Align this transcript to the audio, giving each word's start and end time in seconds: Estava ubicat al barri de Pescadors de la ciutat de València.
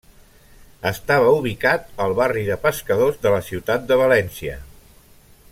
Estava 0.91 1.33
ubicat 1.41 1.85
al 2.05 2.15
barri 2.21 2.47
de 2.47 2.57
Pescadors 2.65 3.21
de 3.27 3.35
la 3.35 3.43
ciutat 3.51 3.87
de 3.93 4.01
València. 4.03 4.59